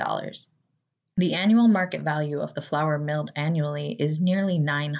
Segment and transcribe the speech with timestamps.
[1.17, 4.89] The annual market value of the flour milled annually is nearly $900,000,000.